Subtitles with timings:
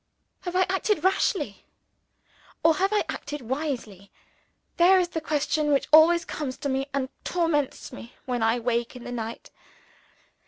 [0.45, 1.63] Have I acted rashly?
[2.63, 4.09] or have I acted wisely?
[4.77, 8.95] There is the question which always comes to me and torments me, when I wake
[8.95, 9.51] in the night.